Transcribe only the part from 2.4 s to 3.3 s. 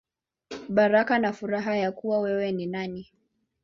Ni Nani.